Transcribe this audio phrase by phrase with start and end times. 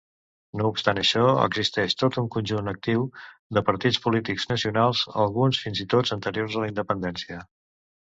[0.59, 3.05] No obstant això, existeix tot un conjunt actiu
[3.59, 7.49] de partits polítics nacionals, alguns fins i tot anteriors a la independència.